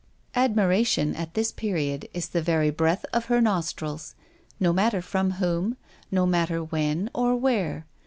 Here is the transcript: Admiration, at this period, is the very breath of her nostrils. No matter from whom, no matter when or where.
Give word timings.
Admiration, 0.33 1.15
at 1.15 1.35
this 1.35 1.51
period, 1.51 2.09
is 2.11 2.29
the 2.29 2.41
very 2.41 2.71
breath 2.71 3.05
of 3.13 3.25
her 3.25 3.39
nostrils. 3.39 4.15
No 4.59 4.73
matter 4.73 4.99
from 4.99 5.33
whom, 5.33 5.77
no 6.09 6.25
matter 6.25 6.63
when 6.63 7.07
or 7.13 7.35
where. 7.35 7.85